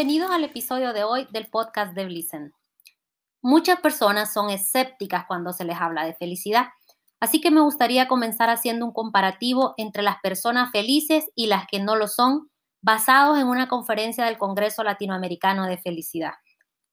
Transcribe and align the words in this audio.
Bienvenidos 0.00 0.30
al 0.30 0.44
episodio 0.44 0.94
de 0.94 1.04
hoy 1.04 1.28
del 1.30 1.48
podcast 1.48 1.92
de 1.92 2.06
Blissen. 2.06 2.54
Muchas 3.42 3.80
personas 3.80 4.32
son 4.32 4.48
escépticas 4.48 5.26
cuando 5.28 5.52
se 5.52 5.66
les 5.66 5.78
habla 5.78 6.06
de 6.06 6.14
felicidad, 6.14 6.68
así 7.20 7.42
que 7.42 7.50
me 7.50 7.60
gustaría 7.60 8.08
comenzar 8.08 8.48
haciendo 8.48 8.86
un 8.86 8.94
comparativo 8.94 9.74
entre 9.76 10.02
las 10.02 10.16
personas 10.22 10.70
felices 10.70 11.28
y 11.34 11.48
las 11.48 11.66
que 11.66 11.80
no 11.80 11.96
lo 11.96 12.08
son, 12.08 12.50
basados 12.80 13.38
en 13.38 13.46
una 13.46 13.68
conferencia 13.68 14.24
del 14.24 14.38
Congreso 14.38 14.82
Latinoamericano 14.84 15.66
de 15.66 15.76
Felicidad. 15.76 16.32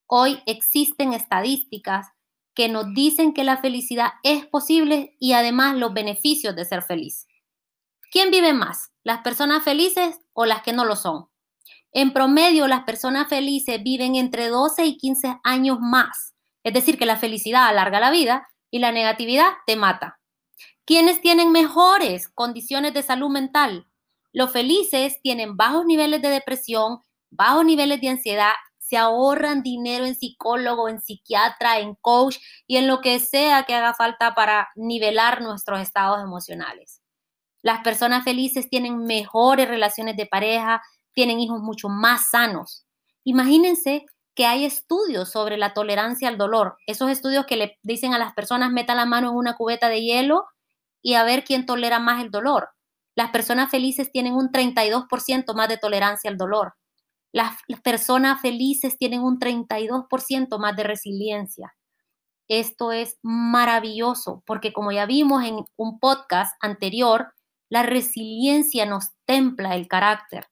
Hoy 0.05 0.43
existen 0.45 1.13
estadísticas 1.13 2.07
que 2.53 2.67
nos 2.67 2.93
dicen 2.93 3.33
que 3.33 3.45
la 3.45 3.55
felicidad 3.55 4.09
es 4.23 4.45
posible 4.47 5.15
y 5.17 5.31
además 5.31 5.77
los 5.77 5.93
beneficios 5.93 6.57
de 6.57 6.65
ser 6.65 6.83
feliz. 6.83 7.25
¿Quién 8.11 8.31
vive 8.31 8.51
más? 8.51 8.91
¿Las 9.05 9.19
personas 9.19 9.63
felices 9.63 10.19
o 10.33 10.43
las 10.45 10.61
que 10.61 10.73
no 10.73 10.83
lo 10.83 10.97
son? 10.97 11.29
En 11.91 12.13
promedio, 12.13 12.67
las 12.67 12.83
personas 12.83 13.27
felices 13.27 13.81
viven 13.81 14.15
entre 14.15 14.49
12 14.49 14.85
y 14.85 14.97
15 14.97 15.39
años 15.43 15.79
más. 15.79 16.33
Es 16.63 16.73
decir, 16.73 16.97
que 16.97 17.05
la 17.05 17.17
felicidad 17.17 17.67
alarga 17.67 17.99
la 17.99 18.11
vida 18.11 18.47
y 18.69 18.79
la 18.79 18.91
negatividad 18.91 19.53
te 19.65 19.75
mata. 19.75 20.19
¿Quiénes 20.85 21.21
tienen 21.21 21.51
mejores 21.51 22.27
condiciones 22.29 22.93
de 22.93 23.03
salud 23.03 23.29
mental? 23.29 23.87
Los 24.33 24.51
felices 24.51 25.19
tienen 25.21 25.57
bajos 25.57 25.85
niveles 25.85 26.21
de 26.21 26.29
depresión, 26.29 26.99
bajos 27.29 27.65
niveles 27.65 27.99
de 28.01 28.09
ansiedad, 28.09 28.53
se 28.87 28.95
ahorran 28.95 29.63
dinero 29.63 30.05
en 30.05 30.15
psicólogo, 30.15 30.87
en 30.87 31.01
psiquiatra, 31.01 31.79
en 31.79 31.95
coach 31.95 32.37
y 32.67 32.77
en 32.77 32.87
lo 32.87 33.01
que 33.01 33.19
sea 33.19 33.63
que 33.63 33.75
haga 33.75 33.93
falta 33.93 34.33
para 34.33 34.69
nivelar 34.75 35.41
nuestros 35.41 35.81
estados 35.81 36.21
emocionales. 36.21 37.01
Las 37.61 37.81
personas 37.81 38.23
felices 38.23 38.69
tienen 38.69 39.03
mejores 39.03 39.67
relaciones 39.67 40.15
de 40.15 40.25
pareja, 40.25 40.81
tienen 41.17 41.39
hijos 41.39 41.63
mucho 41.63 41.89
más 41.89 42.29
sanos. 42.29 42.85
Imagínense 43.23 44.05
que 44.35 44.45
hay 44.45 44.65
estudios 44.65 45.31
sobre 45.31 45.57
la 45.57 45.73
tolerancia 45.73 46.29
al 46.29 46.37
dolor. 46.37 46.77
Esos 46.85 47.09
estudios 47.09 47.47
que 47.47 47.55
le 47.55 47.79
dicen 47.81 48.13
a 48.13 48.19
las 48.19 48.35
personas 48.35 48.71
meta 48.71 48.93
la 48.93 49.07
mano 49.07 49.31
en 49.31 49.35
una 49.35 49.55
cubeta 49.55 49.89
de 49.89 50.03
hielo 50.03 50.45
y 51.01 51.15
a 51.15 51.23
ver 51.23 51.43
quién 51.43 51.65
tolera 51.65 51.97
más 51.97 52.23
el 52.23 52.29
dolor. 52.29 52.69
Las 53.15 53.31
personas 53.31 53.71
felices 53.71 54.11
tienen 54.11 54.33
un 54.33 54.51
32% 54.51 55.55
más 55.55 55.67
de 55.67 55.79
tolerancia 55.79 56.29
al 56.29 56.37
dolor. 56.37 56.75
Las, 57.31 57.57
personas 57.83 58.39
felices 58.39 58.95
tienen 58.99 59.21
un 59.21 59.39
32% 59.39 60.59
más 60.59 60.75
de 60.75 60.83
resiliencia. 60.83 61.73
Esto 62.47 62.91
es 62.91 63.17
maravilloso 63.23 64.43
porque 64.45 64.71
como 64.71 64.91
ya 64.91 65.07
vimos 65.07 65.43
en 65.45 65.65
un 65.77 65.99
podcast 65.99 66.55
anterior, 66.61 67.33
la 67.69 67.81
resiliencia 67.81 68.85
nos 68.85 69.07
templa 69.25 69.75
el 69.75 69.87
carácter. 69.87 70.45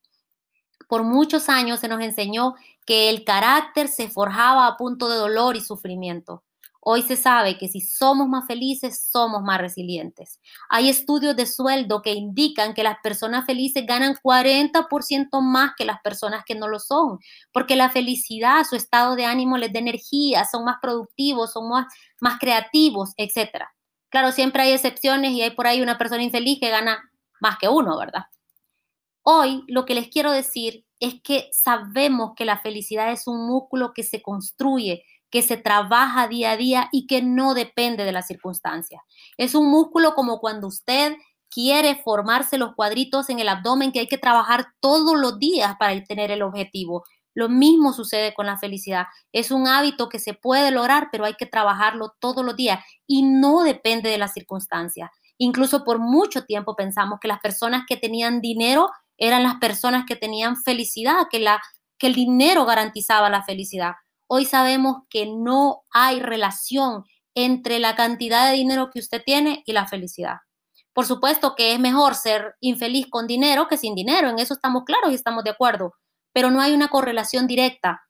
Por 0.88 1.04
muchos 1.04 1.50
años 1.50 1.80
se 1.80 1.88
nos 1.88 2.02
enseñó 2.02 2.56
que 2.86 3.10
el 3.10 3.24
carácter 3.24 3.88
se 3.88 4.10
forjaba 4.10 4.68
a 4.68 4.78
punto 4.78 5.10
de 5.10 5.18
dolor 5.18 5.56
y 5.56 5.62
sufrimiento. 5.62 6.44
Hoy 6.88 7.02
se 7.02 7.18
sabe 7.18 7.58
que 7.58 7.68
si 7.68 7.82
somos 7.82 8.28
más 8.28 8.46
felices, 8.46 9.08
somos 9.12 9.42
más 9.42 9.60
resilientes. 9.60 10.40
Hay 10.70 10.88
estudios 10.88 11.36
de 11.36 11.48
sueldo 11.48 12.04
que 12.04 12.14
indican 12.14 12.76
que 12.76 12.84
las 12.84 12.98
personas 13.02 13.48
felices 13.48 13.84
ganan 13.88 14.14
40% 14.22 15.42
más 15.42 15.72
que 15.76 15.84
las 15.84 16.00
personas 16.02 16.44
que 16.46 16.54
no 16.54 16.68
lo 16.68 16.78
son, 16.78 17.18
porque 17.52 17.76
la 17.76 17.90
felicidad, 17.90 18.64
su 18.70 18.76
estado 18.76 19.16
de 19.16 19.26
ánimo 19.26 19.58
les 19.58 19.74
da 19.74 19.80
energía, 19.80 20.46
son 20.46 20.64
más 20.64 20.78
productivos, 20.80 21.54
son 21.54 21.68
más, 21.70 22.38
creativos, 22.40 23.14
etc. 23.18 23.66
Claro, 24.10 24.32
siempre 24.32 24.62
hay 24.62 24.74
excepciones 24.74 25.32
y 25.32 25.42
hay 25.42 25.50
por 25.50 25.66
ahí 25.66 25.82
una 25.82 25.98
persona 25.98 26.22
infeliz 26.22 26.60
que 26.60 26.70
gana 26.70 27.10
más 27.40 27.58
que 27.58 27.68
uno, 27.68 27.98
¿verdad? 27.98 28.26
Hoy 29.28 29.64
lo 29.68 29.86
que 29.86 29.96
les 29.96 30.10
quiero 30.10 30.32
decir 30.32 30.86
es 31.00 31.16
que 31.24 31.50
sabemos 31.52 32.34
que 32.36 32.46
la 32.46 32.60
felicidad 32.60 33.12
es 33.12 33.26
un 33.26 33.48
músculo 33.48 33.92
que 33.92 34.04
se 34.04 34.22
construye, 34.22 35.04
que 35.32 35.42
se 35.42 35.58
trabaja 35.58 36.28
día 36.28 36.52
a 36.52 36.58
día 36.58 36.90
y 36.92 37.08
que 37.08 37.24
no 37.24 37.56
depende 37.56 38.04
de 38.04 38.12
las 38.12 38.28
circunstancias. 38.28 39.02
Es 39.36 39.56
un 39.56 39.72
músculo 39.72 40.14
como 40.14 40.40
cuando 40.40 40.68
usted 40.68 41.16
quiere 41.50 41.96
formarse 42.04 42.60
los 42.60 42.76
cuadritos 42.76 43.32
en 43.32 43.40
el 43.40 43.50
abdomen 43.50 43.92
que 43.92 44.02
hay 44.02 44.08
que 44.08 44.20
trabajar 44.20 44.68
todos 44.80 45.18
los 45.18 45.40
días 45.40 45.76
para 45.80 46.00
tener 46.04 46.30
el 46.30 46.44
objetivo. 46.44 47.04
Lo 47.34 47.50
mismo 47.50 47.94
sucede 47.94 48.36
con 48.36 48.46
la 48.46 48.60
felicidad. 48.60 49.08
Es 49.32 49.50
un 49.50 49.68
hábito 49.68 50.08
que 50.08 50.20
se 50.20 50.36
puede 50.36 50.70
lograr, 50.70 51.10
pero 51.12 51.26
hay 51.26 51.34
que 51.34 51.48
trabajarlo 51.48 52.14
todos 52.20 52.46
los 52.46 52.56
días 52.56 52.86
y 53.08 53.24
no 53.24 53.64
depende 53.64 54.12
de 54.12 54.20
las 54.20 54.34
circunstancias. 54.34 55.10
Incluso 55.40 55.84
por 55.84 55.98
mucho 55.98 56.46
tiempo 56.46 56.76
pensamos 56.76 57.20
que 57.20 57.28
las 57.28 57.40
personas 57.40 57.86
que 57.88 57.98
tenían 57.98 58.40
dinero 58.40 58.92
eran 59.18 59.44
las 59.44 59.56
personas 59.56 60.06
que 60.08 60.16
tenían 60.16 60.62
felicidad, 60.62 61.28
que, 61.30 61.40
la, 61.40 61.62
que 61.98 62.08
el 62.08 62.16
dinero 62.16 62.66
garantizaba 62.66 63.30
la 63.30 63.44
felicidad. 63.44 63.94
Hoy 64.28 64.46
sabemos 64.46 65.04
que 65.10 65.26
no 65.28 65.84
hay 65.92 66.20
relación 66.20 67.04
entre 67.36 67.80
la 67.80 67.96
cantidad 67.96 68.50
de 68.50 68.58
dinero 68.58 68.90
que 68.92 69.00
usted 69.00 69.22
tiene 69.26 69.64
y 69.66 69.74
la 69.74 69.88
felicidad. 69.88 70.38
Por 70.94 71.06
supuesto 71.06 71.56
que 71.56 71.74
es 71.74 71.80
mejor 71.80 72.16
ser 72.16 72.56
infeliz 72.62 73.08
con 73.10 73.28
dinero 73.28 73.68
que 73.68 73.78
sin 73.78 73.96
dinero, 73.96 74.30
en 74.30 74.40
eso 74.40 74.54
estamos 74.54 74.84
claros 74.86 75.12
y 75.12 75.16
estamos 75.16 75.44
de 75.44 75.50
acuerdo, 75.50 75.94
pero 76.32 76.52
no 76.52 76.62
hay 76.62 76.74
una 76.74 76.88
correlación 76.88 77.48
directa 77.48 78.02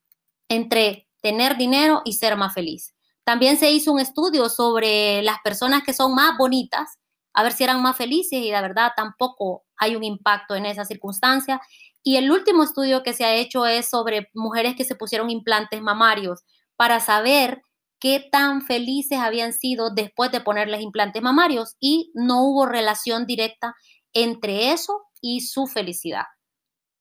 entre 0.50 1.10
tener 1.22 1.58
dinero 1.58 2.04
y 2.06 2.14
ser 2.14 2.38
más 2.38 2.54
feliz. 2.54 2.94
También 3.24 3.58
se 3.58 3.72
hizo 3.72 3.92
un 3.92 4.00
estudio 4.00 4.50
sobre 4.50 5.24
las 5.24 5.38
personas 5.44 5.82
que 5.84 5.94
son 5.94 6.14
más 6.14 6.38
bonitas, 6.38 7.00
a 7.36 7.44
ver 7.44 7.52
si 7.52 7.66
eran 7.66 7.82
más 7.82 7.98
felices 7.98 8.40
y 8.40 8.50
la 8.50 8.62
verdad 8.62 8.94
tampoco 8.96 9.66
hay 9.78 9.96
un 9.96 10.04
impacto 10.04 10.56
en 10.56 10.66
esa 10.66 10.86
circunstancia. 10.86 11.62
Y 12.02 12.16
el 12.16 12.32
último 12.32 12.64
estudio 12.64 13.04
que 13.04 13.14
se 13.14 13.26
ha 13.26 13.36
hecho 13.36 13.66
es 13.66 13.90
sobre 13.90 14.30
mujeres 14.34 14.76
que 14.76 14.86
se 14.86 14.96
pusieron 14.96 15.30
implantes 15.30 15.82
mamarios 15.82 16.44
para 16.78 17.00
saber 17.02 17.62
qué 18.00 18.26
tan 18.32 18.62
felices 18.62 19.20
habían 19.20 19.52
sido 19.52 19.90
después 19.94 20.32
de 20.32 20.40
ponerles 20.40 20.82
implantes 20.82 21.22
mamarios 21.22 21.76
y 21.80 22.12
no 22.14 22.44
hubo 22.44 22.66
relación 22.66 23.26
directa 23.26 23.76
entre 24.14 24.72
eso 24.72 25.04
y 25.22 25.42
su 25.42 25.68
felicidad. 25.68 26.24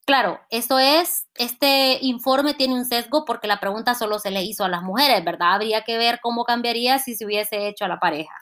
Claro, 0.06 0.41
esto 0.51 0.78
es, 0.78 1.28
este 1.34 1.99
informe 2.03 2.55
tiene 2.55 2.75
un 2.75 2.84
sesgo 2.84 3.25
porque 3.25 3.47
la 3.47 3.61
pregunta 3.61 3.95
solo 3.95 4.19
se 4.19 4.31
le 4.31 4.43
hizo 4.43 4.65
a 4.65 4.69
las 4.69 4.83
mujeres, 4.83 5.25
¿verdad? 5.25 5.55
Habría 5.55 5.83
que 5.83 5.97
ver 5.97 6.19
cómo 6.22 6.45
cambiaría 6.45 6.99
si 6.99 7.15
se 7.15 7.25
hubiese 7.25 7.69
hecho 7.69 7.84
a 7.84 7.89
la 7.89 7.99
pareja. 7.99 8.34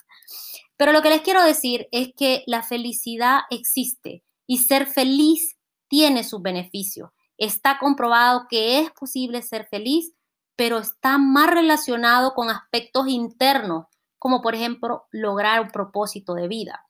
Pero 0.77 0.93
lo 0.93 1.03
que 1.03 1.11
les 1.11 1.23
quiero 1.23 1.43
decir 1.43 1.89
es 1.93 2.11
que 2.17 2.43
la 2.47 2.63
felicidad 2.63 3.41
existe 3.51 4.25
y 4.47 4.59
ser 4.59 4.87
feliz 4.87 5.57
tiene 5.89 6.25
sus 6.25 6.43
beneficios. 6.43 7.11
Está 7.39 7.79
comprobado 7.79 8.47
que 8.49 8.79
es 8.79 8.91
posible 8.93 9.43
ser 9.43 9.67
feliz, 9.69 10.13
pero 10.57 10.79
está 10.79 11.19
más 11.19 11.51
relacionado 11.51 12.35
con 12.35 12.51
aspectos 12.51 13.09
internos, 13.09 13.87
como 14.19 14.43
por 14.43 14.55
ejemplo 14.55 15.07
lograr 15.11 15.61
un 15.61 15.71
propósito 15.71 16.35
de 16.35 16.49
vida 16.49 16.87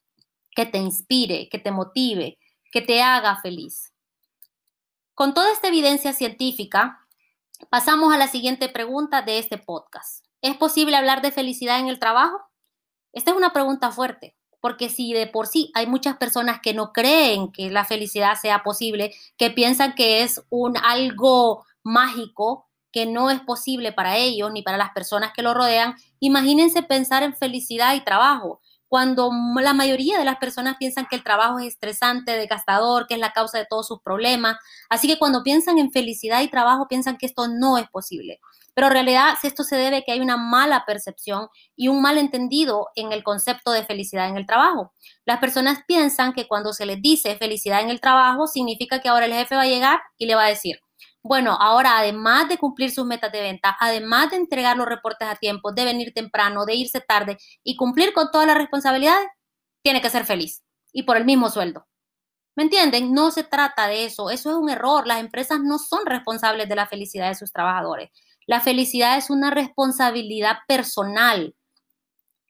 que 0.55 0.67
te 0.67 0.79
inspire, 0.79 1.49
que 1.49 1.59
te 1.59 1.71
motive, 1.71 2.39
que 2.71 2.83
te 2.83 3.03
haga 3.03 3.41
feliz. 3.41 3.93
Con 5.15 5.35
toda 5.35 5.53
esta 5.53 5.69
evidencia 5.69 6.13
científica, 6.13 7.07
pasamos 7.71 8.13
a 8.13 8.19
la 8.19 8.29
siguiente 8.29 8.69
pregunta 8.69 9.23
de 9.23 9.39
este 9.39 9.59
podcast. 9.59 10.25
¿Es 10.41 10.57
posible 10.57 10.97
hablar 10.97 11.23
de 11.23 11.33
felicidad 11.33 11.79
en 11.79 11.89
el 11.89 11.99
trabajo? 11.99 12.52
Esta 13.13 13.31
es 13.31 13.37
una 13.37 13.53
pregunta 13.53 13.91
fuerte, 13.91 14.37
porque 14.61 14.89
si 14.89 15.13
de 15.13 15.27
por 15.27 15.47
sí 15.47 15.71
hay 15.75 15.87
muchas 15.87 16.17
personas 16.17 16.61
que 16.63 16.75
no 16.75 16.93
creen 16.93 17.53
que 17.53 17.71
la 17.71 17.85
felicidad 17.85 18.35
sea 18.41 18.63
posible, 18.63 19.15
que 19.37 19.51
piensan 19.51 19.95
que 19.95 20.23
es 20.23 20.43
un 20.51 20.77
algo 20.77 21.65
mágico 21.83 22.69
que 22.93 23.07
no 23.07 23.31
es 23.31 23.41
posible 23.41 23.93
para 23.93 24.17
ellos 24.19 24.53
ni 24.53 24.63
para 24.63 24.77
las 24.77 24.91
personas 24.91 25.33
que 25.33 25.43
lo 25.43 25.55
rodean, 25.55 25.95
imagínense 26.21 26.83
pensar 26.83 27.23
en 27.23 27.35
felicidad 27.35 27.95
y 27.95 28.05
trabajo, 28.05 28.61
cuando 28.93 29.31
la 29.59 29.73
mayoría 29.73 30.19
de 30.19 30.27
las 30.27 30.37
personas 30.37 30.77
piensan 30.77 31.07
que 31.07 31.17
el 31.17 31.25
trabajo 31.25 31.59
es 31.59 31.69
estresante, 31.69 32.33
desgastador, 32.33 33.07
que 33.07 33.15
es 33.15 33.21
la 33.21 33.33
causa 33.33 33.57
de 33.57 33.65
todos 33.65 33.89
sus 33.89 34.03
problemas. 34.03 34.59
Así 34.91 35.09
que 35.09 35.19
cuando 35.19 35.43
piensan 35.43 35.79
en 35.79 35.91
felicidad 35.91 36.43
y 36.43 36.49
trabajo, 36.49 36.89
piensan 36.89 37.17
que 37.17 37.25
esto 37.25 37.49
no 37.49 37.79
es 37.79 37.89
posible. 37.89 38.39
Pero 38.75 38.89
en 38.89 38.93
realidad 38.93 39.33
esto 39.43 39.65
se 39.65 39.77
debe 39.77 39.97
a 39.97 40.03
que 40.03 40.13
hay 40.13 40.21
una 40.21 40.37
mala 40.37 40.85
percepción 40.87 41.49
y 41.75 41.89
un 41.89 42.03
mal 42.03 42.19
entendido 42.19 42.89
en 42.95 43.13
el 43.13 43.25
concepto 43.25 43.71
de 43.71 43.83
felicidad 43.83 44.29
en 44.29 44.37
el 44.37 44.45
trabajo. 44.45 44.93
Las 45.25 45.39
personas 45.39 45.79
piensan 45.87 46.35
que 46.35 46.47
cuando 46.47 46.75
se 46.75 46.85
les 46.85 47.01
dice 47.01 47.35
felicidad 47.37 47.81
en 47.81 47.89
el 47.89 47.99
trabajo, 47.99 48.47
significa 48.47 49.01
que 49.01 49.09
ahora 49.09 49.25
el 49.25 49.33
jefe 49.33 49.57
va 49.57 49.63
a 49.63 49.69
llegar 49.69 50.03
y 50.19 50.27
le 50.27 50.35
va 50.35 50.45
a 50.45 50.49
decir, 50.51 50.82
bueno, 51.23 51.57
ahora 51.61 51.99
además 51.99 52.49
de 52.49 52.59
cumplir 52.59 52.91
sus 52.91 53.07
metas 53.07 53.31
de 53.31 53.41
venta, 53.41 53.77
además 53.79 54.31
de 54.31 54.37
entregar 54.37 54.77
los 54.77 54.87
reportes 54.87 55.29
a 55.29 55.37
tiempo, 55.37 55.73
de 55.73 55.85
venir 55.85 56.13
temprano, 56.13 56.67
de 56.67 56.75
irse 56.75 57.01
tarde 57.01 57.39
y 57.63 57.77
cumplir 57.77 58.13
con 58.13 58.31
todas 58.33 58.47
las 58.47 58.57
responsabilidades, 58.57 59.29
tiene 59.83 60.01
que 60.01 60.11
ser 60.11 60.25
feliz 60.25 60.63
y 60.93 61.05
por 61.05 61.17
el 61.17 61.25
mismo 61.25 61.49
sueldo. 61.49 61.87
¿Me 62.55 62.65
entienden? 62.65 63.15
No 63.15 63.31
se 63.31 63.45
trata 63.45 63.87
de 63.87 64.05
eso. 64.05 64.31
Eso 64.31 64.51
es 64.51 64.57
un 64.57 64.69
error. 64.69 65.07
Las 65.07 65.21
empresas 65.21 65.61
no 65.61 65.79
son 65.79 66.05
responsables 66.05 66.69
de 66.69 66.77
la 66.77 66.87
felicidad 66.87 67.29
de 67.29 67.35
sus 67.35 67.51
trabajadores. 67.51 68.11
La 68.47 68.61
felicidad 68.61 69.17
es 69.17 69.31
una 69.31 69.51
responsabilidad 69.51 70.59
personal. 70.69 71.55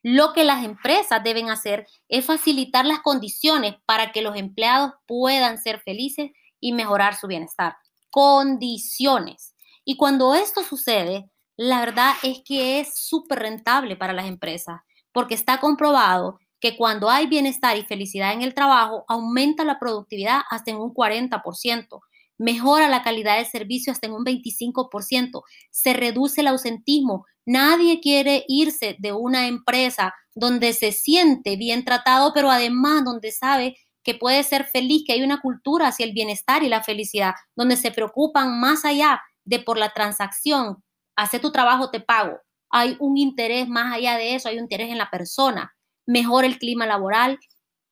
Lo 0.01 0.33
que 0.33 0.43
las 0.43 0.65
empresas 0.65 1.23
deben 1.23 1.49
hacer 1.49 1.87
es 2.09 2.25
facilitar 2.25 2.85
las 2.85 2.99
condiciones 2.99 3.75
para 3.85 4.11
que 4.11 4.21
los 4.21 4.35
empleados 4.35 4.91
puedan 5.07 5.57
ser 5.57 5.79
felices 5.79 6.31
y 6.59 6.73
mejorar 6.73 7.15
su 7.15 7.27
bienestar. 7.27 7.77
Condiciones. 8.13 9.55
Y 9.83 9.97
cuando 9.97 10.35
esto 10.35 10.61
sucede, 10.61 11.31
la 11.57 11.79
verdad 11.79 12.13
es 12.21 12.41
que 12.45 12.79
es 12.79 12.91
súper 12.93 13.39
rentable 13.39 13.95
para 13.95 14.13
las 14.13 14.27
empresas, 14.27 14.81
porque 15.11 15.33
está 15.33 15.59
comprobado 15.59 16.37
que 16.59 16.77
cuando 16.77 17.09
hay 17.09 17.25
bienestar 17.25 17.75
y 17.75 17.81
felicidad 17.85 18.33
en 18.33 18.43
el 18.43 18.53
trabajo, 18.53 19.03
aumenta 19.07 19.63
la 19.63 19.79
productividad 19.79 20.41
hasta 20.51 20.69
en 20.69 20.77
un 20.77 20.93
40%, 20.93 22.01
mejora 22.37 22.87
la 22.87 23.01
calidad 23.01 23.37
del 23.37 23.47
servicio 23.47 23.91
hasta 23.91 24.05
en 24.05 24.13
un 24.13 24.23
25%, 24.23 25.41
se 25.71 25.93
reduce 25.93 26.41
el 26.41 26.47
ausentismo. 26.49 27.25
Nadie 27.47 27.99
quiere 27.99 28.45
irse 28.47 28.95
de 28.99 29.11
una 29.11 29.47
empresa 29.47 30.13
donde 30.35 30.73
se 30.73 30.91
siente 30.91 31.55
bien 31.55 31.83
tratado, 31.83 32.31
pero 32.31 32.51
además 32.51 33.03
donde 33.05 33.31
sabe 33.31 33.75
que 34.03 34.15
puede 34.15 34.43
ser 34.43 34.65
feliz, 34.65 35.03
que 35.05 35.13
hay 35.13 35.23
una 35.23 35.41
cultura 35.41 35.87
hacia 35.87 36.05
el 36.05 36.13
bienestar 36.13 36.63
y 36.63 36.69
la 36.69 36.83
felicidad, 36.83 37.33
donde 37.55 37.77
se 37.77 37.91
preocupan 37.91 38.59
más 38.59 38.85
allá 38.85 39.21
de 39.45 39.59
por 39.59 39.77
la 39.77 39.93
transacción, 39.93 40.83
hace 41.15 41.39
tu 41.39 41.51
trabajo, 41.51 41.89
te 41.89 41.99
pago. 41.99 42.39
Hay 42.69 42.97
un 42.99 43.17
interés 43.17 43.67
más 43.67 43.93
allá 43.93 44.17
de 44.17 44.35
eso, 44.35 44.49
hay 44.49 44.57
un 44.57 44.63
interés 44.63 44.89
en 44.89 44.97
la 44.97 45.09
persona 45.09 45.73
mejora 46.05 46.47
el 46.47 46.59
clima 46.59 46.85
laboral, 46.85 47.39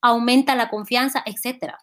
aumenta 0.00 0.54
la 0.54 0.68
confianza, 0.68 1.22
etc. 1.26 1.74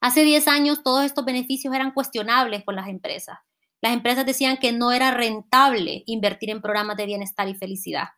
Hace 0.00 0.22
10 0.22 0.48
años 0.48 0.82
todos 0.82 1.04
estos 1.04 1.24
beneficios 1.24 1.74
eran 1.74 1.92
cuestionables 1.92 2.62
por 2.62 2.74
las 2.74 2.88
empresas. 2.88 3.38
Las 3.82 3.92
empresas 3.92 4.24
decían 4.24 4.56
que 4.56 4.72
no 4.72 4.92
era 4.92 5.10
rentable 5.10 6.02
invertir 6.06 6.50
en 6.50 6.62
programas 6.62 6.96
de 6.96 7.06
bienestar 7.06 7.48
y 7.48 7.54
felicidad. 7.54 8.08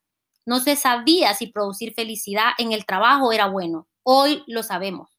No 0.46 0.60
se 0.60 0.76
sabía 0.76 1.34
si 1.34 1.48
producir 1.48 1.92
felicidad 1.94 2.50
en 2.58 2.72
el 2.72 2.86
trabajo 2.86 3.32
era 3.32 3.48
bueno. 3.48 3.86
Hoy 4.10 4.42
lo 4.46 4.62
sabemos. 4.62 5.10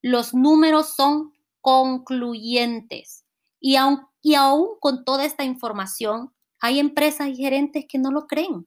Los 0.00 0.32
números 0.32 0.94
son 0.94 1.34
concluyentes 1.60 3.24
y 3.60 3.76
aún, 3.76 4.06
y 4.22 4.34
aún 4.34 4.68
con 4.80 5.04
toda 5.04 5.24
esta 5.24 5.44
información, 5.44 6.32
hay 6.58 6.78
empresas 6.78 7.28
y 7.28 7.36
gerentes 7.36 7.84
que 7.86 7.98
no 7.98 8.10
lo 8.10 8.26
creen. 8.26 8.66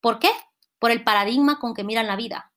¿Por 0.00 0.18
qué? 0.18 0.30
por 0.78 0.90
el 0.90 1.04
paradigma 1.04 1.58
con 1.58 1.74
que 1.74 1.84
miran 1.84 2.06
la 2.06 2.16
vida. 2.16 2.52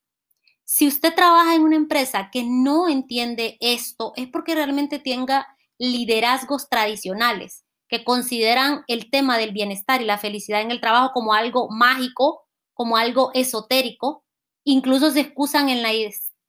Si 0.63 0.87
usted 0.87 1.13
trabaja 1.13 1.55
en 1.55 1.63
una 1.63 1.75
empresa 1.75 2.29
que 2.31 2.43
no 2.43 2.87
entiende 2.87 3.57
esto, 3.59 4.13
es 4.15 4.27
porque 4.27 4.55
realmente 4.55 4.99
tenga 4.99 5.47
liderazgos 5.77 6.69
tradicionales 6.69 7.65
que 7.87 8.03
consideran 8.03 8.83
el 8.87 9.09
tema 9.09 9.37
del 9.37 9.51
bienestar 9.51 10.01
y 10.01 10.05
la 10.05 10.17
felicidad 10.17 10.61
en 10.61 10.71
el 10.71 10.79
trabajo 10.79 11.11
como 11.13 11.33
algo 11.33 11.69
mágico, 11.69 12.47
como 12.73 12.95
algo 12.95 13.31
esotérico, 13.33 14.23
incluso 14.63 15.11
se 15.11 15.19
excusan 15.19 15.67
en 15.67 15.81
la, 15.81 15.91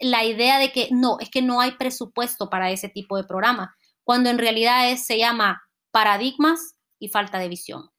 la 0.02 0.24
idea 0.24 0.58
de 0.58 0.72
que 0.72 0.88
no, 0.90 1.16
es 1.20 1.30
que 1.30 1.42
no 1.42 1.60
hay 1.60 1.72
presupuesto 1.72 2.50
para 2.50 2.70
ese 2.70 2.88
tipo 2.88 3.16
de 3.16 3.24
programa, 3.24 3.76
cuando 4.04 4.30
en 4.30 4.38
realidad 4.38 4.90
es, 4.90 5.06
se 5.06 5.18
llama 5.18 5.62
paradigmas 5.90 6.76
y 6.98 7.08
falta 7.08 7.38
de 7.38 7.48
visión. 7.48 7.90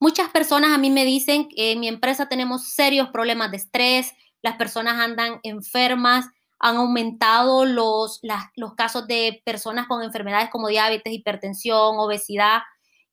Muchas 0.00 0.28
personas 0.30 0.70
a 0.72 0.78
mí 0.78 0.90
me 0.90 1.04
dicen 1.04 1.48
que 1.48 1.72
en 1.72 1.80
mi 1.80 1.88
empresa 1.88 2.28
tenemos 2.28 2.68
serios 2.68 3.08
problemas 3.08 3.50
de 3.50 3.56
estrés, 3.56 4.12
las 4.42 4.56
personas 4.56 4.94
andan 5.00 5.40
enfermas, 5.42 6.26
han 6.60 6.76
aumentado 6.76 7.64
los, 7.64 8.20
los 8.56 8.74
casos 8.74 9.06
de 9.06 9.42
personas 9.44 9.86
con 9.86 10.02
enfermedades 10.02 10.50
como 10.50 10.68
diabetes, 10.68 11.12
hipertensión, 11.12 11.98
obesidad, 11.98 12.60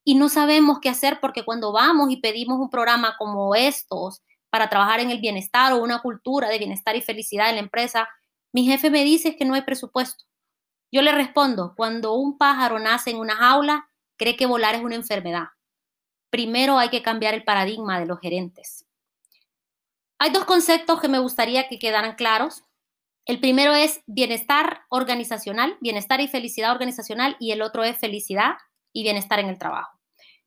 y 0.03 0.15
no 0.15 0.29
sabemos 0.29 0.79
qué 0.79 0.89
hacer 0.89 1.19
porque 1.19 1.43
cuando 1.43 1.71
vamos 1.71 2.11
y 2.11 2.17
pedimos 2.17 2.59
un 2.59 2.69
programa 2.69 3.15
como 3.17 3.55
estos 3.55 4.21
para 4.49 4.69
trabajar 4.69 4.99
en 4.99 5.11
el 5.11 5.19
bienestar 5.19 5.73
o 5.73 5.83
una 5.83 6.01
cultura 6.01 6.49
de 6.49 6.57
bienestar 6.59 6.95
y 6.95 7.01
felicidad 7.01 7.49
en 7.49 7.55
la 7.55 7.61
empresa, 7.61 8.09
mi 8.53 8.65
jefe 8.65 8.89
me 8.89 9.03
dice 9.03 9.35
que 9.35 9.45
no 9.45 9.53
hay 9.53 9.61
presupuesto. 9.61 10.25
Yo 10.91 11.01
le 11.01 11.11
respondo, 11.11 11.73
cuando 11.75 12.13
un 12.13 12.37
pájaro 12.37 12.79
nace 12.79 13.11
en 13.11 13.17
una 13.17 13.35
jaula, 13.35 13.89
cree 14.17 14.35
que 14.37 14.45
volar 14.45 14.75
es 14.75 14.81
una 14.81 14.95
enfermedad 14.95 15.47
primero 16.35 16.77
hay 16.77 16.89
que 16.89 17.01
cambiar 17.01 17.33
el 17.33 17.45
paradigma 17.45 17.97
de 17.97 18.05
los 18.05 18.19
gerentes. 18.19 18.85
Hay 20.19 20.31
dos 20.31 20.43
conceptos 20.43 20.99
que 20.99 21.07
me 21.07 21.19
gustaría 21.19 21.69
que 21.69 21.79
quedaran 21.79 22.15
claros. 22.15 22.65
El 23.25 23.39
primero 23.39 23.73
es 23.73 24.01
bienestar 24.05 24.81
organizacional, 24.89 25.77
bienestar 25.79 26.19
y 26.19 26.27
felicidad 26.27 26.73
organizacional, 26.73 27.37
y 27.39 27.53
el 27.53 27.61
otro 27.61 27.85
es 27.85 27.97
felicidad 27.97 28.55
y 28.91 29.03
bienestar 29.03 29.39
en 29.39 29.47
el 29.47 29.57
trabajo. 29.57 29.94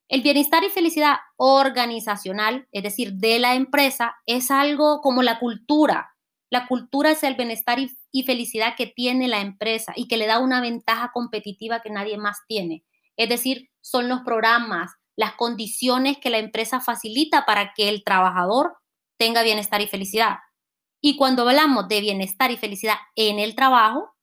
El 0.08 0.22
bienestar 0.22 0.64
y 0.64 0.70
felicidad 0.70 1.16
organizacional, 1.36 2.66
es 2.72 2.82
decir, 2.82 3.12
de 3.14 3.38
la 3.38 3.54
empresa, 3.54 4.16
es 4.24 4.50
algo 4.50 5.02
como 5.02 5.22
la 5.22 5.38
cultura. 5.38 6.16
La 6.50 6.66
cultura 6.66 7.10
es 7.10 7.22
el 7.22 7.34
bienestar 7.34 7.78
y, 7.78 8.22
felicidad 8.22 8.74
que 8.74 8.86
tiene 8.86 9.28
la 9.28 9.40
empresa 9.40 9.92
y 9.94 10.08
que 10.08 10.16
le 10.16 10.26
da 10.26 10.38
una 10.38 10.62
ventaja 10.62 11.10
competitiva 11.12 11.80
que 11.80 11.90
nadie 11.90 12.16
más 12.16 12.38
tiene. 12.48 12.84
Es 13.16 13.28
decir, 13.28 13.68
son 13.82 14.08
los 14.08 14.20
programas, 14.20 14.92
las 15.14 15.34
condiciones 15.34 16.16
que 16.18 16.30
la 16.30 16.38
empresa 16.38 16.80
facilita 16.80 17.44
para 17.44 17.74
que 17.74 17.90
el 17.90 18.02
trabajador 18.02 18.78
tenga 19.18 19.42
bienestar 19.42 19.82
y 19.82 19.88
felicidad. 19.88 20.38
Y 21.02 21.16
cuando 21.16 21.46
hablamos 21.46 21.86
de 21.86 22.00
bienestar 22.00 22.50
y 22.50 22.56
felicidad 22.56 22.96
en 23.14 23.38
el 23.38 23.54
trabajo, 23.54 24.14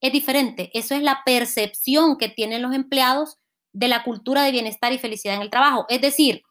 es 0.00 0.10
diferente. 0.12 0.70
Eso 0.72 0.94
es 0.94 1.02
la 1.02 1.22
percepción 1.24 2.16
que 2.16 2.28
tienen 2.28 2.62
los 2.62 2.74
empleados 2.74 3.38
de 3.74 3.88
la 3.88 4.04
cultura 4.04 4.44
de 4.44 4.52
bienestar 4.52 4.92
y 4.92 4.98
felicidad 4.98 5.34
en 5.34 5.42
el 5.42 5.50
trabajo. 5.50 5.84
Es 5.88 6.00
decir, 6.00 6.42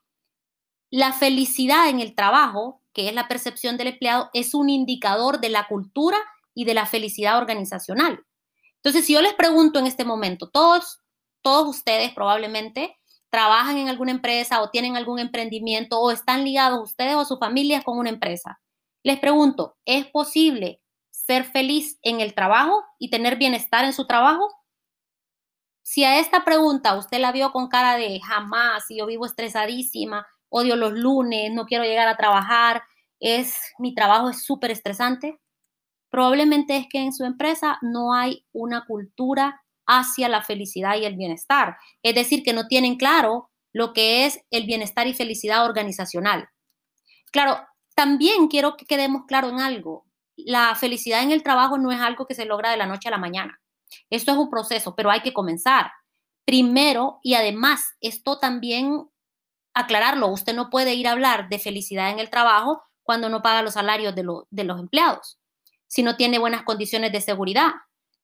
la 0.91 1.13
felicidad 1.13 1.89
en 1.89 1.99
el 2.01 2.13
trabajo, 2.13 2.81
que 2.93 3.07
es 3.07 3.15
la 3.15 3.27
percepción 3.27 3.77
del 3.77 3.87
empleado, 3.87 4.29
es 4.33 4.53
un 4.53 4.69
indicador 4.69 5.39
de 5.39 5.49
la 5.49 5.65
cultura 5.67 6.17
y 6.53 6.65
de 6.65 6.75
la 6.75 6.85
felicidad 6.85 7.37
organizacional. 7.37 8.23
Entonces, 8.75 9.05
si 9.05 9.13
yo 9.13 9.21
les 9.21 9.33
pregunto 9.33 9.79
en 9.79 9.87
este 9.87 10.03
momento, 10.03 10.49
todos, 10.49 10.99
todos 11.41 11.67
ustedes 11.67 12.13
probablemente 12.13 12.97
trabajan 13.29 13.77
en 13.77 13.89
alguna 13.89 14.11
empresa 14.11 14.61
o 14.61 14.69
tienen 14.69 14.95
algún 14.95 15.17
emprendimiento 15.17 15.99
o 15.99 16.11
están 16.11 16.43
ligados 16.43 16.83
ustedes 16.83 17.15
o 17.15 17.25
sus 17.25 17.39
familias 17.39 17.83
con 17.83 17.97
una 17.97 18.09
empresa. 18.09 18.61
Les 19.01 19.17
pregunto, 19.17 19.77
¿es 19.85 20.05
posible 20.05 20.81
ser 21.09 21.45
feliz 21.45 21.97
en 22.03 22.19
el 22.19 22.35
trabajo 22.35 22.83
y 22.99 23.09
tener 23.09 23.37
bienestar 23.37 23.85
en 23.85 23.93
su 23.93 24.05
trabajo? 24.05 24.47
Si 25.83 26.03
a 26.05 26.19
esta 26.19 26.45
pregunta 26.45 26.95
usted 26.97 27.19
la 27.19 27.31
vio 27.31 27.51
con 27.51 27.67
cara 27.67 27.97
de 27.97 28.19
jamás, 28.21 28.89
y 28.89 28.97
yo 28.99 29.05
vivo 29.05 29.25
estresadísima, 29.25 30.25
odio 30.49 30.75
los 30.75 30.93
lunes, 30.93 31.51
no 31.53 31.65
quiero 31.65 31.83
llegar 31.83 32.07
a 32.07 32.17
trabajar, 32.17 32.83
es 33.19 33.55
mi 33.79 33.93
trabajo 33.93 34.29
es 34.29 34.43
súper 34.43 34.71
estresante, 34.71 35.39
probablemente 36.09 36.77
es 36.77 36.87
que 36.89 36.99
en 36.99 37.13
su 37.13 37.25
empresa 37.25 37.79
no 37.81 38.13
hay 38.13 38.45
una 38.53 38.85
cultura 38.85 39.61
hacia 39.87 40.29
la 40.29 40.43
felicidad 40.43 40.97
y 40.97 41.05
el 41.05 41.17
bienestar. 41.17 41.77
Es 42.03 42.15
decir, 42.15 42.43
que 42.43 42.53
no 42.53 42.67
tienen 42.67 42.97
claro 42.97 43.49
lo 43.73 43.93
que 43.93 44.25
es 44.25 44.39
el 44.51 44.65
bienestar 44.65 45.07
y 45.07 45.13
felicidad 45.13 45.65
organizacional. 45.65 46.49
Claro, 47.31 47.57
también 47.95 48.47
quiero 48.47 48.77
que 48.77 48.85
quedemos 48.85 49.23
claro 49.27 49.49
en 49.49 49.59
algo. 49.59 50.05
La 50.37 50.75
felicidad 50.75 51.23
en 51.23 51.31
el 51.31 51.43
trabajo 51.43 51.77
no 51.77 51.91
es 51.91 51.99
algo 52.01 52.27
que 52.27 52.35
se 52.35 52.45
logra 52.45 52.71
de 52.71 52.77
la 52.77 52.87
noche 52.87 53.09
a 53.09 53.11
la 53.11 53.17
mañana. 53.17 53.59
Esto 54.09 54.31
es 54.31 54.37
un 54.37 54.49
proceso, 54.49 54.95
pero 54.95 55.11
hay 55.11 55.21
que 55.21 55.33
comenzar. 55.33 55.91
Primero, 56.45 57.19
y 57.23 57.35
además, 57.35 57.95
esto 58.01 58.39
también 58.39 59.07
aclararlo, 59.73 60.27
usted 60.27 60.53
no 60.53 60.69
puede 60.69 60.93
ir 60.93 61.07
a 61.07 61.11
hablar 61.11 61.49
de 61.49 61.59
felicidad 61.59 62.11
en 62.11 62.19
el 62.19 62.29
trabajo 62.29 62.83
cuando 63.01 63.29
no 63.29 63.41
paga 63.41 63.63
los 63.63 63.73
salarios 63.73 64.13
de, 64.15 64.25
de 64.49 64.63
los 64.63 64.79
empleados, 64.79 65.39
si 65.87 66.03
no 66.03 66.15
tiene 66.15 66.39
buenas 66.39 66.63
condiciones 66.63 67.11
de 67.11 67.21
seguridad, 67.21 67.71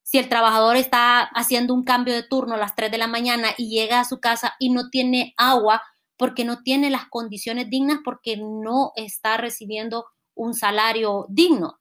si 0.04 0.18
el 0.18 0.30
trabajador 0.30 0.76
está 0.76 1.22
haciendo 1.22 1.74
un 1.74 1.84
cambio 1.84 2.14
de 2.16 2.24
turno 2.24 2.56
a 2.56 2.58
las 2.58 2.76
3 2.76 2.92
de 2.92 2.98
la 2.98 3.08
mañana 3.08 3.50
y 3.58 3.70
llega 3.70 4.00
a 4.00 4.06
su 4.06 4.20
casa 4.20 4.56
y 4.58 4.72
no 4.72 4.90
tiene 4.90 5.34
agua 5.38 5.84
porque 6.18 6.46
no 6.46 6.64
tiene 6.64 6.90
las 6.90 7.06
condiciones 7.10 7.70
dignas, 7.70 8.00
porque 8.04 8.36
no 8.38 8.92
está 8.96 9.38
recibiendo 9.38 10.06
un 10.36 10.54
salario 10.54 11.26
digno. 11.30 11.80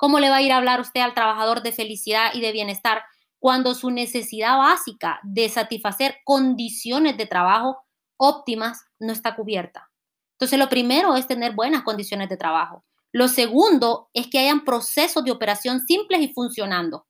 ¿Cómo 0.00 0.18
le 0.18 0.30
va 0.30 0.36
a 0.36 0.42
ir 0.42 0.50
a 0.50 0.56
hablar 0.56 0.80
usted 0.80 1.02
al 1.02 1.12
trabajador 1.12 1.62
de 1.62 1.72
felicidad 1.72 2.32
y 2.32 2.40
de 2.40 2.52
bienestar 2.52 3.04
cuando 3.38 3.74
su 3.74 3.90
necesidad 3.90 4.56
básica 4.56 5.20
de 5.22 5.48
satisfacer 5.50 6.16
condiciones 6.24 7.18
de 7.18 7.26
trabajo 7.26 7.84
óptimas 8.16 8.86
no 8.98 9.12
está 9.12 9.36
cubierta? 9.36 9.90
Entonces, 10.32 10.58
lo 10.58 10.70
primero 10.70 11.16
es 11.16 11.26
tener 11.26 11.54
buenas 11.54 11.82
condiciones 11.82 12.30
de 12.30 12.38
trabajo. 12.38 12.84
Lo 13.12 13.28
segundo 13.28 14.08
es 14.14 14.28
que 14.28 14.38
hayan 14.38 14.64
procesos 14.64 15.22
de 15.22 15.32
operación 15.32 15.80
simples 15.86 16.22
y 16.22 16.32
funcionando 16.32 17.06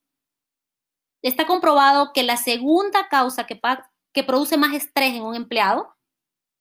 está 1.21 1.45
comprobado 1.45 2.11
que 2.13 2.23
la 2.23 2.37
segunda 2.37 3.07
causa 3.07 3.45
que, 3.45 3.59
que 4.13 4.23
produce 4.23 4.57
más 4.57 4.73
estrés 4.73 5.13
en 5.13 5.23
un 5.23 5.35
empleado 5.35 5.95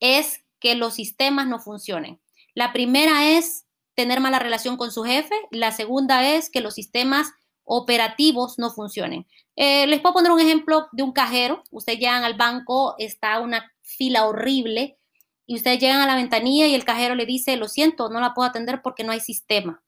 es 0.01 0.45
que 0.61 0.75
los 0.75 0.95
sistemas 0.95 1.47
no 1.47 1.59
funcionen. 1.59 2.21
La 2.55 2.73
primera 2.73 3.31
es 3.31 3.67
tener 4.01 4.21
mala 4.21 4.39
relación 4.39 4.77
con 4.77 4.93
su 4.93 5.05
jefe, 5.05 5.35
la 5.51 5.73
segunda 5.73 6.29
es 6.29 6.51
que 6.51 6.61
los 6.61 6.75
sistemas 6.75 7.33
operativos 7.65 8.59
no 8.59 8.71
funcionen. 8.71 9.27
Eh, 9.57 9.87
les 9.87 10.01
puedo 10.01 10.15
poner 10.15 10.33
un 10.33 10.41
ejemplo 10.41 10.89
de 10.93 11.03
un 11.03 11.13
cajero. 11.13 11.63
Ustedes 11.71 11.99
llegan 11.99 12.25
al 12.25 12.35
banco, 12.35 12.95
está 12.99 13.41
una 13.41 13.71
fila 13.83 14.27
horrible 14.27 14.99
y 15.47 15.57
ustedes 15.57 15.81
llegan 15.81 16.01
a 16.01 16.07
la 16.07 16.17
ventanilla 16.17 16.67
y 16.67 16.75
el 16.75 16.85
cajero 16.85 17.15
le 17.15 17.27
dice, 17.27 17.57
lo 17.57 17.69
siento, 17.69 18.09
no 18.09 18.21
la 18.21 18.35
puedo 18.35 18.49
atender 18.49 18.83
porque 18.83 19.05
no 19.05 19.13
hay 19.13 19.21
sistema. 19.21 19.83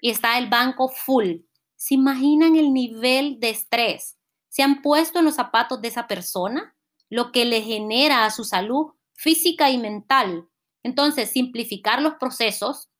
Y 0.00 0.10
está 0.10 0.38
el 0.38 0.48
banco 0.48 0.88
full. 0.88 1.42
¿Se 1.76 1.94
imaginan 1.94 2.56
el 2.56 2.72
nivel 2.72 3.40
de 3.40 3.50
estrés? 3.50 4.18
¿Se 4.48 4.62
han 4.62 4.82
puesto 4.82 5.18
en 5.18 5.24
los 5.26 5.36
zapatos 5.36 5.80
de 5.80 5.88
esa 5.88 6.06
persona? 6.06 6.74
lo 7.10 7.32
que 7.32 7.44
le 7.44 7.62
genera 7.62 8.24
a 8.24 8.30
su 8.30 8.44
salud 8.44 8.92
física 9.14 9.70
y 9.70 9.78
mental. 9.78 10.48
Entonces, 10.82 11.30
simplificar 11.30 12.00
los 12.02 12.14
procesos 12.14 12.90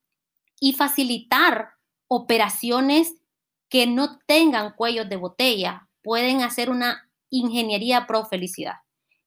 y 0.61 0.73
facilitar 0.73 1.71
operaciones 2.09 3.15
que 3.69 3.87
no 3.87 4.19
tengan 4.27 4.73
cuellos 4.73 5.09
de 5.09 5.17
botella 5.17 5.89
pueden 6.03 6.43
hacer 6.43 6.71
una 6.71 7.11
ingeniería 7.31 8.07
pro 8.07 8.25
felicidad. 8.25 8.77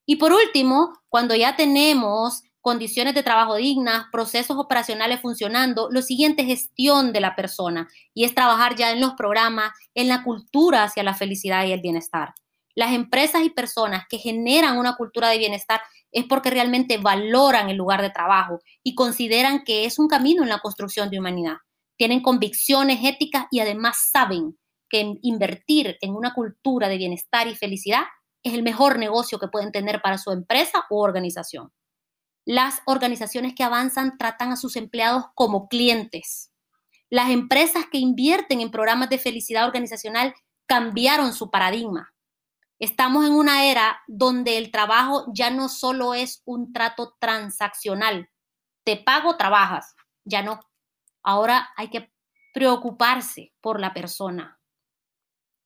Y 0.04 0.16
por 0.16 0.32
último, 0.32 0.92
cuando 1.08 1.34
ya 1.34 1.54
tenemos 1.56 2.42
condiciones 2.60 3.14
de 3.14 3.22
trabajo 3.22 3.56
dignas, 3.56 4.06
procesos 4.10 4.56
operacionales 4.56 5.20
funcionando, 5.20 5.88
lo 5.90 6.02
siguiente 6.02 6.42
es 6.42 6.48
gestión 6.48 7.12
de 7.12 7.20
la 7.20 7.36
persona 7.36 7.88
y 8.14 8.24
es 8.24 8.34
trabajar 8.34 8.76
ya 8.76 8.92
en 8.92 9.00
los 9.00 9.14
programas, 9.14 9.72
en 9.94 10.08
la 10.08 10.22
cultura 10.22 10.84
hacia 10.84 11.02
la 11.02 11.14
felicidad 11.14 11.64
y 11.66 11.72
el 11.72 11.80
bienestar. 11.80 12.34
Las 12.74 12.92
empresas 12.92 13.42
y 13.42 13.50
personas 13.50 14.04
que 14.08 14.18
generan 14.18 14.78
una 14.78 14.96
cultura 14.96 15.28
de 15.28 15.38
bienestar 15.38 15.80
es 16.10 16.24
porque 16.24 16.50
realmente 16.50 16.98
valoran 16.98 17.68
el 17.68 17.76
lugar 17.76 18.02
de 18.02 18.10
trabajo 18.10 18.60
y 18.82 18.94
consideran 18.94 19.64
que 19.64 19.84
es 19.84 19.98
un 19.98 20.08
camino 20.08 20.42
en 20.42 20.48
la 20.48 20.60
construcción 20.60 21.10
de 21.10 21.18
humanidad. 21.18 21.56
Tienen 21.96 22.22
convicciones 22.22 23.00
éticas 23.02 23.46
y 23.50 23.60
además 23.60 24.08
saben 24.10 24.58
que 24.88 25.14
invertir 25.22 25.96
en 26.00 26.14
una 26.14 26.34
cultura 26.34 26.88
de 26.88 26.98
bienestar 26.98 27.46
y 27.48 27.54
felicidad 27.54 28.02
es 28.42 28.54
el 28.54 28.62
mejor 28.62 28.98
negocio 28.98 29.38
que 29.38 29.48
pueden 29.48 29.72
tener 29.72 30.02
para 30.02 30.18
su 30.18 30.30
empresa 30.32 30.84
u 30.90 30.98
organización. 30.98 31.72
Las 32.44 32.80
organizaciones 32.86 33.54
que 33.54 33.62
avanzan 33.62 34.18
tratan 34.18 34.50
a 34.52 34.56
sus 34.56 34.76
empleados 34.76 35.26
como 35.34 35.68
clientes. 35.68 36.50
Las 37.08 37.30
empresas 37.30 37.84
que 37.90 37.98
invierten 37.98 38.60
en 38.60 38.70
programas 38.70 39.10
de 39.10 39.18
felicidad 39.18 39.66
organizacional 39.66 40.34
cambiaron 40.66 41.32
su 41.34 41.50
paradigma. 41.50 42.12
Estamos 42.82 43.24
en 43.24 43.32
una 43.32 43.66
era 43.66 44.02
donde 44.08 44.58
el 44.58 44.72
trabajo 44.72 45.26
ya 45.32 45.50
no 45.50 45.68
solo 45.68 46.14
es 46.14 46.42
un 46.44 46.72
trato 46.72 47.14
transaccional. 47.20 48.28
Te 48.82 48.96
pago, 48.96 49.36
trabajas. 49.36 49.94
Ya 50.24 50.42
no. 50.42 50.58
Ahora 51.22 51.68
hay 51.76 51.90
que 51.90 52.12
preocuparse 52.52 53.54
por 53.60 53.78
la 53.78 53.94
persona. 53.94 54.58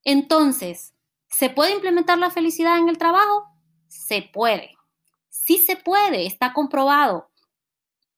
Entonces, 0.05 0.95
¿se 1.27 1.49
puede 1.49 1.73
implementar 1.73 2.19
la 2.19 2.29
felicidad 2.29 2.77
en 2.77 2.91
el 2.91 2.99
trabajo? 2.99 3.47
Se 3.89 4.21
puede. 4.21 4.77
Sí 5.31 5.57
se 5.57 5.77
puede, 5.77 6.27
está 6.27 6.53
comprobado. 6.53 7.31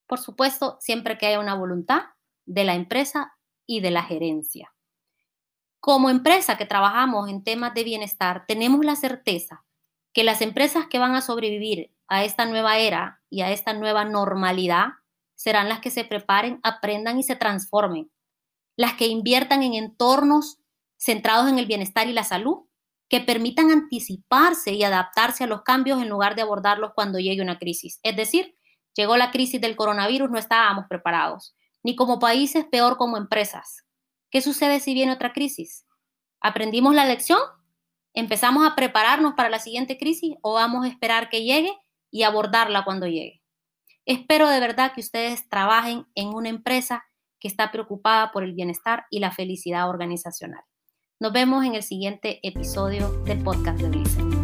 Por 0.09 0.19
supuesto, 0.19 0.77
siempre 0.81 1.19
que 1.19 1.27
haya 1.27 1.39
una 1.39 1.55
voluntad 1.55 2.03
de 2.47 2.65
la 2.65 2.75
empresa 2.75 3.33
y 3.65 3.79
de 3.79 3.93
la 3.93 4.03
gerencia. 4.03 4.75
Como 5.81 6.11
empresa 6.11 6.57
que 6.57 6.67
trabajamos 6.67 7.29
en 7.29 7.45
temas 7.45 7.73
de 7.75 7.85
bienestar, 7.85 8.45
tenemos 8.47 8.85
la 8.85 8.97
certeza 8.97 9.65
que 10.13 10.25
las 10.25 10.41
empresas 10.41 10.87
que 10.89 10.99
van 10.99 11.15
a 11.15 11.21
sobrevivir 11.21 11.95
a 12.09 12.25
esta 12.25 12.47
nueva 12.47 12.79
era 12.79 13.23
y 13.31 13.43
a 13.43 13.53
esta 13.53 13.73
nueva 13.73 14.05
normalidad 14.05 14.89
serán 15.37 15.69
las 15.69 15.81
que 15.81 15.91
se 15.91 16.05
preparen, 16.05 16.59
aprendan 16.65 17.19
y 17.19 17.23
se 17.23 17.37
transformen. 17.37 18.11
Las 18.77 18.95
que 18.95 19.07
inviertan 19.07 19.63
en 19.63 19.75
entornos 19.75 20.59
centrados 20.97 21.49
en 21.49 21.61
el 21.61 21.67
bienestar 21.67 22.09
y 22.09 22.13
la 22.13 22.25
salud 22.25 22.65
que 23.09 23.21
permitan 23.21 23.71
anticiparse 23.71 24.73
y 24.73 24.83
adaptarse 24.83 25.45
a 25.45 25.47
los 25.47 25.63
cambios 25.63 26.03
en 26.03 26.09
lugar 26.09 26.35
de 26.35 26.43
abordarlos 26.43 26.91
cuando 26.95 27.21
llegue 27.21 27.41
una 27.41 27.59
crisis. 27.59 28.01
Es 28.03 28.17
decir, 28.17 28.57
llegó 28.95 29.17
la 29.17 29.31
crisis 29.31 29.61
del 29.61 29.77
coronavirus, 29.77 30.31
no 30.31 30.39
estábamos 30.39 30.87
preparados, 30.89 31.55
ni 31.83 31.95
como 31.95 32.19
países, 32.19 32.67
peor 32.67 32.97
como 32.97 33.17
empresas. 33.17 33.85
¿Qué 34.31 34.43
sucede 34.43 34.81
si 34.81 34.95
viene 34.95 35.13
otra 35.13 35.33
crisis? 35.33 35.87
¿Aprendimos 36.41 36.95
la 36.95 37.07
lección? 37.07 37.41
¿Empezamos 38.13 38.67
a 38.67 38.75
prepararnos 38.75 39.35
para 39.35 39.49
la 39.49 39.59
siguiente 39.59 39.97
crisis 39.97 40.35
o 40.43 40.55
vamos 40.55 40.85
a 40.85 40.89
esperar 40.89 41.31
que 41.31 41.45
llegue 41.45 41.73
y 42.11 42.25
abordarla 42.25 42.85
cuando 42.85 43.07
llegue? 43.07 43.43
Espero 44.05 44.49
de 44.49 44.61
verdad 44.61 44.93
que 44.95 45.01
ustedes 45.01 45.49
trabajen 45.49 46.07
en 46.15 46.29
una 46.29 46.49
empresa 46.49 47.05
que 47.41 47.49
está 47.49 47.71
preocupada 47.71 48.33
por 48.33 48.43
el 48.43 48.55
bienestar 48.55 49.07
y 49.11 49.21
la 49.21 49.31
felicidad 49.31 49.89
organizacional. 49.89 50.63
Nos 51.21 51.33
vemos 51.33 51.65
en 51.65 51.75
el 51.75 51.83
siguiente 51.83 52.41
episodio 52.43 53.11
del 53.25 53.43
podcast 53.43 53.81
de 53.81 53.89
Blizzard. 53.89 54.38